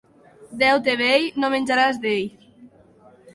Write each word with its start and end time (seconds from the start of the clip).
Deute 0.61 0.95
vell, 1.01 1.27
no 1.43 1.51
menjaràs 1.57 2.01
d'ell. 2.07 2.25